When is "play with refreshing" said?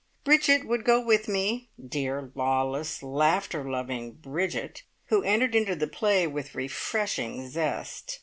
5.85-7.47